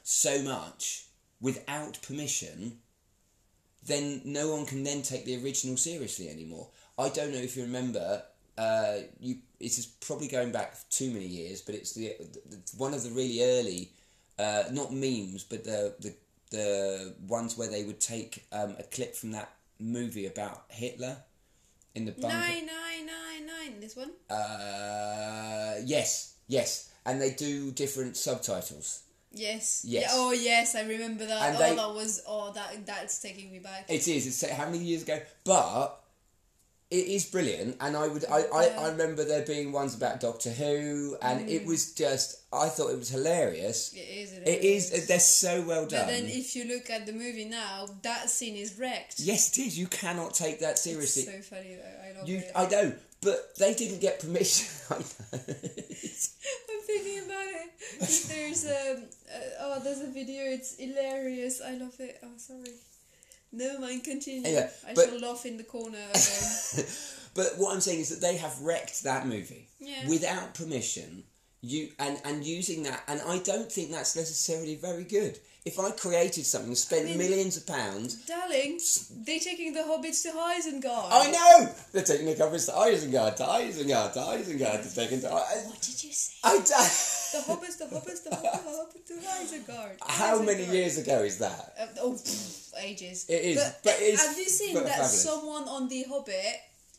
[0.03, 1.05] so much
[1.39, 2.77] without permission
[3.85, 6.67] then no one can then take the original seriously anymore.
[6.97, 8.23] I don't know if you remember.
[8.57, 12.13] Uh, you it is probably going back too many years, but it's the,
[12.49, 13.89] the one of the really early,
[14.37, 16.13] uh, not memes, but the the
[16.51, 21.17] the ones where they would take um, a clip from that movie about Hitler
[21.95, 22.35] in the bunker.
[22.35, 23.79] Nine nine nine nine.
[23.79, 24.11] This one.
[24.29, 29.03] Uh, yes, yes, and they do different subtitles.
[29.33, 29.85] Yes.
[29.87, 30.03] Yes.
[30.03, 31.41] Yeah, oh yes, I remember that.
[31.41, 32.21] And oh, they- that was.
[32.27, 33.85] Oh, that that's taking me back.
[33.89, 34.27] It is.
[34.27, 35.21] It's how many years ago?
[35.45, 36.00] But
[36.91, 38.25] it is brilliant, and I would.
[38.29, 42.39] I, I, I remember there being ones about Doctor Who, and it was just.
[42.53, 43.93] I thought it was hilarious.
[43.93, 44.33] It is.
[44.33, 45.07] It is.
[45.07, 46.01] They're so well done.
[46.01, 49.21] But then, if you look at the movie now, that scene is wrecked.
[49.21, 49.79] yes, it is.
[49.79, 52.09] You cannot take that seriously It's so funny though.
[52.09, 52.51] I love you, it.
[52.53, 54.67] I know, but they didn't get permission.
[54.91, 55.03] I know.
[55.39, 57.71] I'm thinking about it.
[58.27, 60.43] There's um, uh, oh, there's a video.
[60.43, 61.61] It's hilarious.
[61.65, 62.19] I love it.
[62.21, 62.73] Oh, sorry.
[63.51, 64.03] Never mind.
[64.03, 64.47] Continue.
[64.47, 65.97] Anyway, I but- shall laugh in the corner
[67.33, 70.07] but what I'm saying is that they have wrecked that movie Yeah.
[70.07, 71.23] without permission.
[71.63, 75.37] You and and using that, and I don't think that's necessarily very good.
[75.63, 78.79] If I created something, spent mean- millions of pounds, Darling,
[79.27, 81.09] they're taking the hobbits to Isengard.
[81.11, 85.27] I know they're taking the covers to Isengard, to Isengard, to Isengard, to taking to.
[85.31, 86.33] I, What did you say?
[86.43, 86.57] I,
[87.31, 89.95] The hobbits, the hobbits, the hobbits, the hobbits to Isengard.
[90.01, 91.73] how many years ago is that?
[91.79, 93.25] Uh, oh, pff, ages.
[93.29, 95.23] It is, but it's have you seen that fabulous.
[95.23, 96.55] someone on the Hobbit,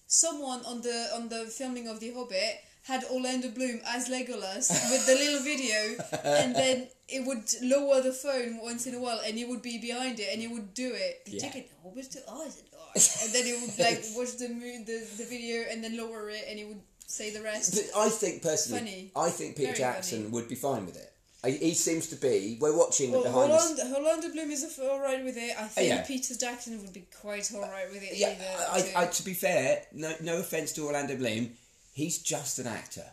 [0.07, 5.07] someone on the on the filming of the Hobbit had Orlando Bloom as Legolas with
[5.07, 9.37] the little video, and then it would lower the phone once in a while, and
[9.37, 11.23] he would be behind it, and he would do it.
[11.27, 11.40] Yeah.
[11.40, 15.27] take it the Hobbits to Isengard, and then he would like watch the the the
[15.29, 16.81] video, and then lower it, and he would
[17.12, 17.75] say the rest.
[17.75, 19.12] But I think personally, Funny.
[19.14, 20.31] I think Peter Very Jackson funny.
[20.33, 21.09] would be fine with it.
[21.44, 22.57] He seems to be.
[22.61, 25.55] We're watching the Well, behind the Orlando, Orlando Bloom is all right with it.
[25.59, 26.03] I think yeah.
[26.03, 28.94] Peter Jackson would be quite all right with it Yeah, either.
[28.96, 29.03] I.
[29.03, 31.51] I, to be fair, no, no offense to Orlando Bloom,
[31.94, 33.05] he's just an actor.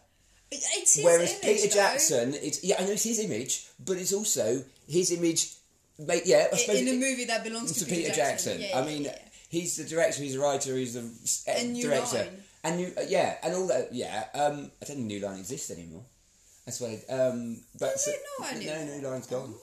[0.51, 1.75] It's his Whereas image, Peter though.
[1.75, 5.51] Jackson, it's yeah, I know it's his image, but it's also his image.
[5.97, 8.61] Yeah, I I- suppose in a movie that belongs to, to Peter Jackson.
[8.61, 9.07] Yeah, I mean,
[9.49, 12.17] he's the director, he's the writer, he's the s- And New director.
[12.17, 12.43] Line.
[12.69, 13.93] And new, uh, yeah, and all that.
[13.93, 16.03] Yeah, um, I don't think New Line exists anymore.
[16.65, 17.01] That's why.
[17.09, 18.59] Um, but Is so- no.
[19.01, 19.55] New Line's gone.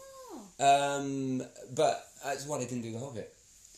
[0.60, 0.96] Oh.
[0.98, 1.42] Um,
[1.74, 3.32] but that's why they didn't do the Hobbit.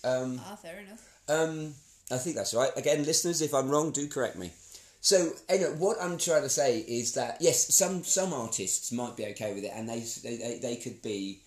[0.04, 1.02] Um, Ah, fair enough.
[1.28, 1.74] um,
[2.10, 2.70] I think that's right.
[2.76, 4.52] Again, listeners, if I'm wrong, do correct me.
[5.00, 9.26] So, anyway, what I'm trying to say is that yes, some some artists might be
[9.26, 11.42] okay with it, and they they, they, they could be,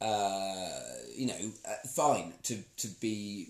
[0.00, 0.70] uh,
[1.14, 3.48] you know, uh, fine to to be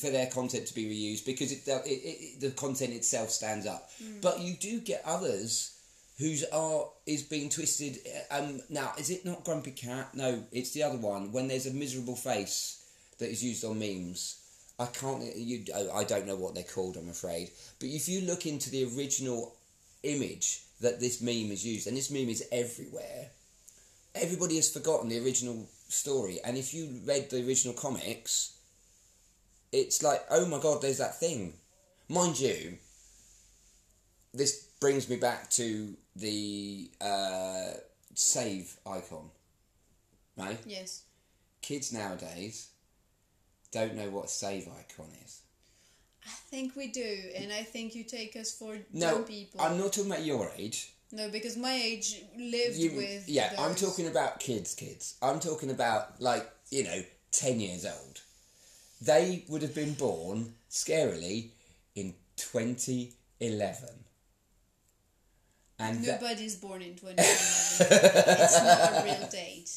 [0.00, 3.90] for their content to be reused because it, it, it the content itself stands up.
[4.20, 5.76] But you do get others
[6.18, 7.98] whose art is being twisted.
[8.30, 10.14] uh, Um, now, is it not Grumpy Cat?
[10.14, 11.32] No, it's the other one.
[11.32, 12.84] When there's a miserable face
[13.18, 14.36] that is used on memes.
[14.78, 15.22] I can't.
[15.36, 16.96] You, I- I don't know what they're called.
[16.96, 17.50] I'm afraid.
[17.78, 19.54] But if you look into the original
[20.02, 23.28] image that this meme is used, and this meme is everywhere,
[24.14, 26.38] everybody has forgotten the original story.
[26.44, 28.56] And if you read the original comics,
[29.72, 31.54] it's like, oh my god, there's that thing.
[32.08, 32.78] Mind you,
[34.34, 37.74] this brings me back to the uh,
[38.14, 39.30] save icon,
[40.36, 40.58] right?
[40.66, 41.02] Yes.
[41.62, 42.68] Kids nowadays
[43.70, 45.42] don't know what save icon is.
[46.26, 49.60] I think we do, and I think you take us for No, dumb people.
[49.60, 50.92] I'm not talking about your age.
[51.12, 53.28] No, because my age lived You- with.
[53.28, 55.14] yeah, I'm talking about kids, kids.
[55.20, 58.20] I'm talking about like you know, ten years old.
[59.02, 61.50] They would have been born scarily
[61.96, 63.88] in 2011,
[65.78, 67.16] and that- Nobody's born in 2011.
[67.18, 69.70] it's not a real date.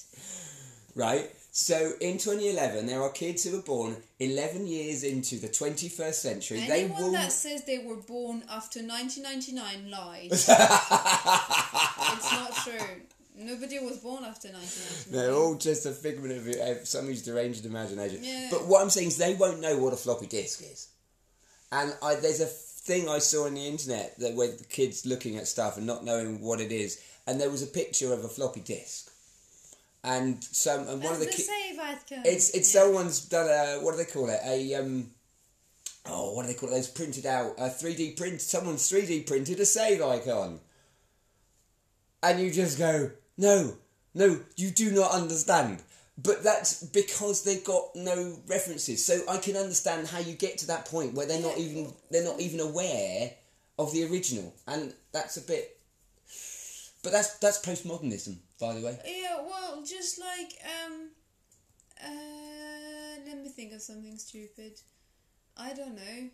[0.95, 1.31] right.
[1.55, 6.65] So in 2011, there are kids who were born 11 years into the 21st century.
[6.67, 7.11] they Anyone will.
[7.11, 10.31] that says they were born after 1999 lies.
[10.31, 13.01] it's not true.
[13.37, 15.11] Nobody was born after 1999.
[15.11, 18.21] They're all just a figment of uh, somebody's deranged imagination.
[18.23, 18.47] Yeah.
[18.49, 20.87] But what I'm saying is they won't know what a floppy disk is.
[21.71, 25.37] And I, there's a thing I saw on the internet that where the kids looking
[25.37, 28.27] at stuff and not knowing what it is, and there was a picture of a
[28.27, 29.11] floppy disk,
[30.03, 31.47] and some and one of the That's kids.
[31.49, 32.23] save icon.
[32.25, 32.81] It's it's Yeah.
[32.81, 35.11] someone's done a what do they call it a um.
[36.05, 36.73] Oh, what do they call it?
[36.73, 38.41] Those printed out a three D print.
[38.41, 40.59] Someone's three D printed a save icon,
[42.21, 43.77] and you just go, no,
[44.13, 45.81] no, you do not understand.
[46.17, 49.03] But that's because they've got no references.
[49.03, 52.23] So I can understand how you get to that point where they're not even they're
[52.23, 53.31] not even aware
[53.79, 55.79] of the original, and that's a bit.
[57.03, 58.97] But that's that's postmodernism, by the way.
[59.05, 61.09] Yeah, well, just like um,
[62.01, 64.79] uh, let me think of something stupid.
[65.57, 66.29] I don't know.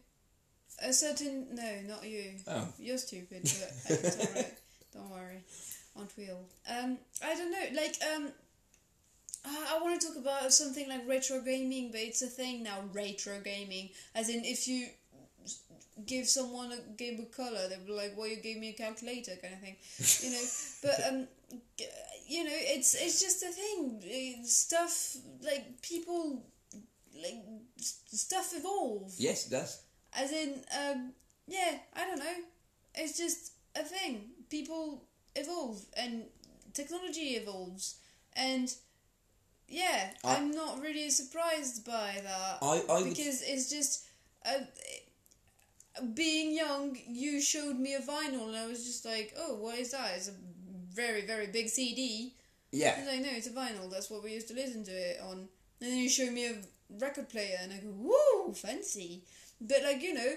[0.84, 2.36] A certain no, not you.
[2.48, 2.68] Oh.
[2.78, 4.54] You're stupid, but uh, it's alright.
[4.94, 5.44] Don't worry,
[5.96, 6.46] aren't we all?
[6.68, 7.80] Um, I don't know.
[7.80, 8.32] Like um,
[9.46, 12.80] I, I want to talk about something like retro gaming, but it's a thing now.
[12.94, 14.88] Retro gaming, as in if you
[16.06, 19.36] give someone a Game Boy Color, they'll be like, "Well, you gave me a calculator,"
[19.42, 19.76] kind of thing,
[20.24, 20.46] you know.
[20.84, 21.28] But um,
[22.28, 24.02] you know, it's it's just a thing.
[24.04, 26.44] Uh, Stuff like people
[27.24, 27.36] like
[27.78, 29.20] stuff evolves.
[29.20, 29.82] Yes, it does.
[30.14, 31.12] As in, um,
[31.48, 32.38] yeah, I don't know.
[32.96, 34.30] It's just a thing.
[34.50, 35.04] People
[35.36, 36.24] evolve and
[36.74, 37.96] technology evolves,
[38.36, 38.74] and
[39.68, 44.06] yeah, I- I'm not really surprised by that I, I would because it's just
[44.46, 44.64] uh,
[46.14, 46.98] being young.
[47.08, 50.12] You showed me a vinyl, and I was just like, "Oh, what is that?
[50.16, 50.34] It's a
[50.94, 52.34] very, very big CD."
[52.72, 52.96] yeah.
[53.02, 53.90] I like, "No, it's a vinyl.
[53.90, 55.50] That's what we used to listen to it on."
[55.82, 56.56] And then you show me a
[57.00, 59.24] record player, and I go, "Woo, fancy!"
[59.62, 60.34] But like you know,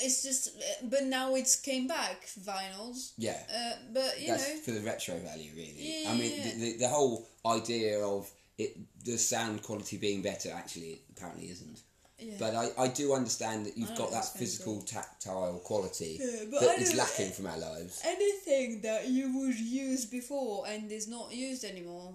[0.00, 0.50] it's just.
[0.82, 3.12] But now it's came back vinyls.
[3.16, 3.38] Yeah.
[3.54, 6.02] Uh, but you That's know, for the retro value, really.
[6.02, 10.22] Yeah, I mean, yeah, The, the, the whole idea of it, the sound quality being
[10.22, 11.80] better, actually, apparently isn't.
[12.18, 12.34] Yeah.
[12.38, 16.78] But I, I do understand that you've I got that physical, tactile quality Yeah, that
[16.78, 18.02] is lacking from our lives.
[18.04, 22.14] anything that you would use before and is not used anymore.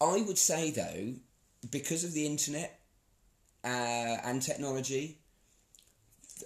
[0.00, 1.14] I would say, though,
[1.70, 2.78] because of the internet
[3.64, 5.18] uh, and technology,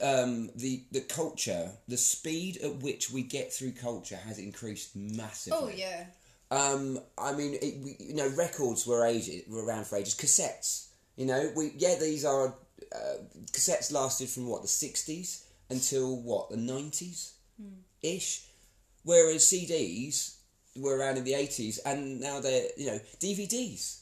[0.00, 5.58] um, the, the culture, the speed at which we get through culture has increased massively.
[5.60, 6.06] Oh yeah.
[6.50, 10.14] Um, I mean, it, we, you know, records were ages were around for ages.
[10.14, 12.54] Cassettes, you know, we yeah, these are
[12.94, 13.16] uh,
[13.52, 17.34] cassettes lasted from what the sixties until what the nineties
[18.02, 18.46] ish,
[19.04, 20.36] whereas CDs
[20.76, 24.00] were around in the eighties, and now they're you know DVDs.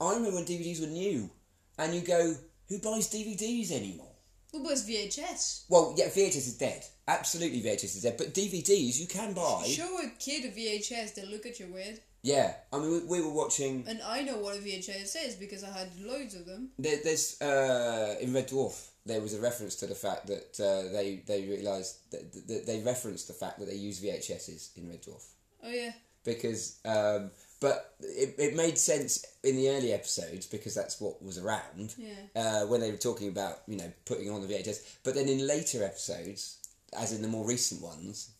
[0.00, 1.30] I remember when DVDs were new,
[1.78, 2.34] and you go,
[2.68, 4.10] who buys DVDs anymore?
[4.50, 5.64] What was VHS?
[5.68, 6.84] Well, yeah, VHS is dead.
[7.08, 8.16] Absolutely, VHS is dead.
[8.16, 9.64] But DVDs you can buy.
[9.66, 12.00] Show a kid a VHS, they look at you weird.
[12.24, 13.84] Yeah, I mean, we, we were watching.
[13.86, 16.70] And I know what a VHS is because I had loads of them.
[16.78, 18.88] There, there's uh, in Red Dwarf.
[19.04, 22.80] There was a reference to the fact that uh, they they realised that, that they
[22.80, 25.22] referenced the fact that they use VHSs in Red Dwarf
[25.62, 25.92] Oh yeah.
[26.24, 31.36] because, um, but it, it made sense in the early episodes because that's what was
[31.36, 31.94] around.
[31.98, 32.08] Yeah.
[32.34, 35.46] Uh, when they were talking about you know putting on the VHS, but then in
[35.46, 36.56] later episodes,
[36.98, 38.30] as in the more recent ones,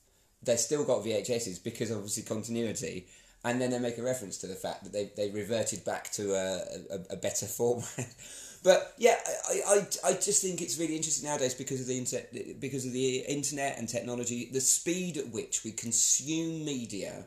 [0.43, 3.07] they've still got VHSs because obviously continuity.
[3.45, 6.33] And then they make a reference to the fact that they, they reverted back to
[6.33, 8.07] a, a, a better format.
[8.63, 9.17] but yeah,
[9.49, 12.93] I, I, I just think it's really interesting nowadays because of the internet, because of
[12.93, 17.27] the internet and technology, the speed at which we consume media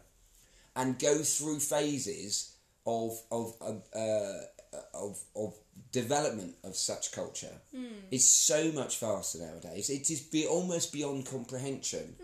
[0.76, 2.56] and go through phases
[2.86, 5.54] of of of, uh, of, of
[5.92, 7.56] development of such culture
[8.12, 9.90] is so much faster nowadays.
[9.90, 12.16] It is be almost beyond comprehension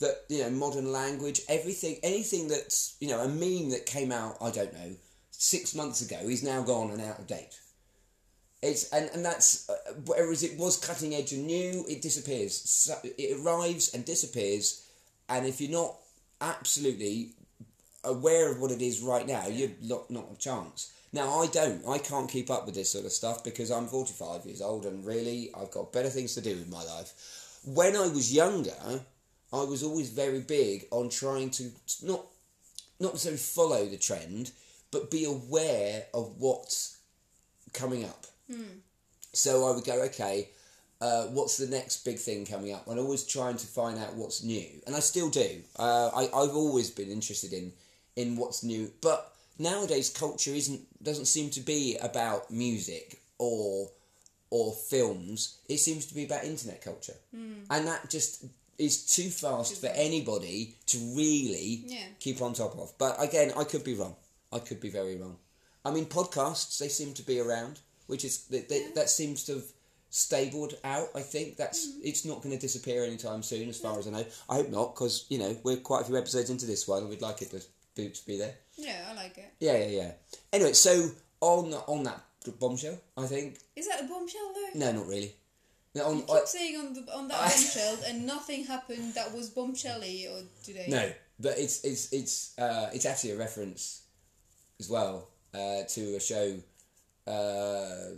[0.00, 4.36] that you know modern language, everything, anything that's you know a meme that came out,
[4.40, 4.96] I don't know,
[5.30, 7.58] six months ago is now gone and out of date.
[8.62, 9.74] It's and and that's uh,
[10.06, 12.54] whereas it was cutting edge and new, it disappears.
[12.54, 14.88] So it arrives and disappears,
[15.28, 15.96] and if you're not
[16.40, 17.30] absolutely
[18.04, 20.92] aware of what it is right now, you're not not a chance.
[21.12, 24.44] Now I don't, I can't keep up with this sort of stuff because I'm 45
[24.44, 27.60] years old and really I've got better things to do with my life.
[27.64, 29.00] When I was younger,
[29.52, 31.70] I was always very big on trying to
[32.02, 32.26] not
[33.00, 34.50] not necessarily follow the trend,
[34.90, 36.98] but be aware of what's
[37.72, 38.26] coming up.
[39.32, 40.48] So I would go, okay,
[41.00, 42.88] uh, what's the next big thing coming up?
[42.88, 45.62] And always trying to find out what's new, and I still do.
[45.78, 47.72] Uh, I I've always been interested in
[48.16, 53.90] in what's new, but nowadays culture isn't doesn't seem to be about music or
[54.50, 55.58] or films.
[55.68, 57.64] It seems to be about internet culture, hmm.
[57.70, 58.44] and that just
[58.78, 62.06] is too fast for anybody to really Yeah.
[62.20, 62.96] keep on top of.
[62.96, 64.14] But again, I could be wrong.
[64.52, 65.38] I could be very wrong.
[65.84, 69.54] I mean, podcasts they seem to be around, which is that that, that seems to
[69.54, 69.64] have
[70.10, 71.08] stabled out.
[71.14, 72.00] I think that's hmm.
[72.02, 74.26] it's not going to disappear anytime soon, as far as I know.
[74.48, 77.10] I hope not, because you know we're quite a few episodes into this one, and
[77.10, 77.60] we'd like it to
[77.96, 78.54] to be there.
[78.78, 79.52] Yeah, I like it.
[79.60, 80.10] Yeah, yeah, yeah.
[80.52, 81.10] Anyway, so
[81.40, 82.22] on on that
[82.58, 84.78] bombshell, I think Is that a bombshell though?
[84.78, 85.34] no, not really.
[85.94, 89.34] No, on, You I- keep saying on the on that bombshell and nothing happened that
[89.34, 90.86] was bombshelly or today.
[90.88, 91.10] No,
[91.40, 94.02] but it's it's it's uh, it's actually a reference
[94.80, 96.56] as well uh, to a show.
[97.26, 98.14] Uh,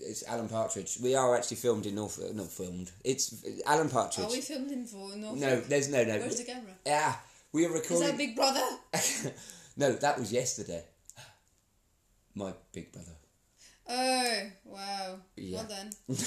[0.00, 0.98] it's Alan Partridge.
[1.02, 2.18] We are actually filmed in North.
[2.34, 2.90] Not filmed.
[3.04, 3.34] It's
[3.66, 4.26] Alan Partridge.
[4.26, 5.34] Are we filmed in for no?
[5.34, 6.18] no, there's no no.
[6.18, 6.72] Where's the camera?
[6.86, 7.14] Yeah,
[7.52, 8.02] we are recording.
[8.04, 8.64] Is that Big Brother?
[9.78, 10.84] no, that was yesterday.
[12.34, 13.12] My big brother.
[13.88, 15.16] Oh wow!
[15.36, 15.58] Yeah.
[15.58, 15.90] Well done.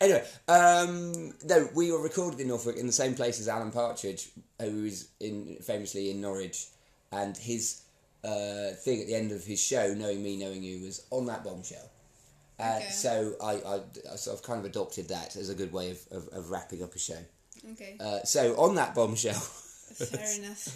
[0.00, 4.30] anyway, um, no, we were recorded in Norfolk in the same place as Alan Partridge,
[4.60, 6.68] who was in famously in Norwich,
[7.12, 7.82] and his
[8.24, 11.44] uh, thing at the end of his show, "Knowing Me, Knowing You," was on that
[11.44, 11.90] bombshell.
[12.58, 12.88] Uh, Okay.
[12.90, 13.80] So I, I,
[14.12, 16.82] I sort of kind of adopted that as a good way of, of, of wrapping
[16.82, 17.18] up a show.
[17.72, 17.96] Okay.
[18.00, 20.68] Uh, so on that bombshell, Fair enough.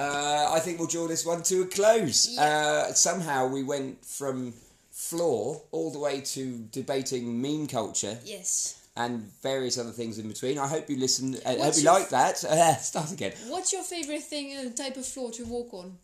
[0.00, 2.38] Uh, I think we'll draw this one to a close.
[2.38, 4.54] Uh, somehow we went from
[4.90, 8.78] floor all the way to debating meme culture Yes.
[8.96, 10.58] and various other things in between.
[10.58, 11.40] I hope you listened.
[11.46, 12.44] I hope you like that.
[12.50, 13.32] Uh, start again.
[13.48, 15.96] What's your favorite thing, uh, type of floor to walk on?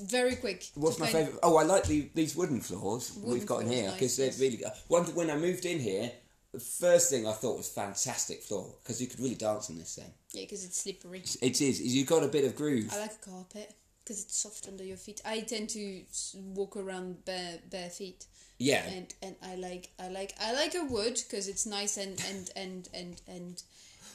[0.00, 0.64] Very quick.
[0.74, 1.38] What's my favourite?
[1.42, 4.26] Oh, I like the, these wooden floors Wooden we've got in here nice, because they're
[4.26, 4.40] yes.
[4.40, 4.72] really good.
[4.88, 6.10] One when I moved in here,
[6.52, 9.94] the first thing I thought was fantastic floor because you could really dance on this
[9.94, 10.12] thing.
[10.32, 11.22] Yeah, because it's slippery.
[11.40, 11.80] It is.
[11.80, 12.90] You've got a bit of groove.
[12.92, 13.74] I like a carpet
[14.04, 15.20] because it's soft under your feet.
[15.24, 16.02] I tend to
[16.34, 18.26] walk around bare bare feet,
[18.58, 18.84] Yeah.
[18.86, 22.50] and and I like I like I like a wood because it's nice and and
[22.56, 23.62] and and and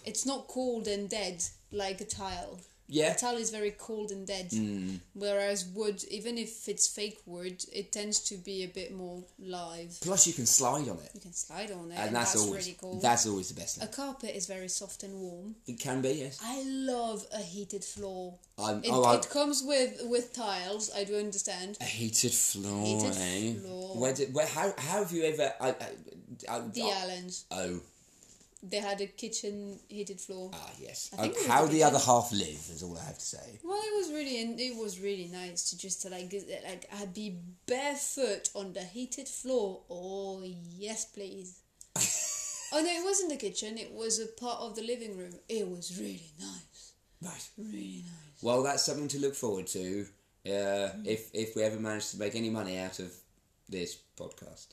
[0.06, 2.60] it's not cold and dead like a tile.
[2.90, 3.14] Yeah.
[3.16, 5.00] Tile is very cold and dead, Mm.
[5.14, 9.98] whereas wood, even if it's fake wood, it tends to be a bit more live.
[10.02, 12.78] Plus, you can slide on it, You can slide on it, and that's, always really
[12.80, 13.00] cool.
[13.00, 15.56] that's always the best a carpet is very soft and warm.
[15.68, 16.40] It can be, yes.
[16.42, 18.36] I love a heated floor.
[18.58, 20.90] I'm, It, oh, it comes with with tiles.
[20.96, 21.78] I do understand.
[21.82, 22.86] a heated floor.
[22.86, 23.60] Heated eh?
[23.60, 23.98] floor.
[23.98, 24.34] Where did?
[24.34, 24.48] Where?
[24.48, 24.74] How?
[24.78, 25.54] How have you ever?
[25.60, 25.74] I, I,
[26.50, 27.46] I, The oh, Allens.
[27.52, 27.82] oh,
[28.70, 30.52] They had a kitchen heated floor.
[30.54, 31.10] ah, yes.
[31.14, 33.60] I think Uh, how the the other half live is all I have to say.
[33.64, 34.36] Well, it was really
[34.70, 36.32] it was really nice to just to like
[36.70, 39.82] like I'd be barefoot on the heated floor.
[39.90, 40.42] Oh
[40.86, 41.60] yes, please.
[42.74, 43.78] oh no, it wasn't the kitchen.
[43.78, 45.34] It was a part of the living room.
[45.48, 46.94] It was really nice.
[47.22, 47.50] Right.
[47.58, 48.42] Really nice.
[48.44, 50.08] Well, that's something to look forward to
[50.46, 51.06] uh, Mm.
[51.06, 53.12] if if we ever manage to make any money out of
[53.70, 54.68] this podcast.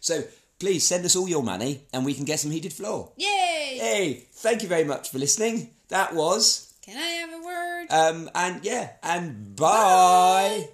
[0.00, 0.24] So
[0.58, 3.12] please send us all your money, and we can get some heated floor.
[3.16, 3.78] Yay!
[3.78, 5.70] Hey, thank you very much for listening.
[5.88, 7.86] That was Can I have a word?
[7.90, 9.66] Um, and yeah, and bye.
[9.66, 10.68] Bye.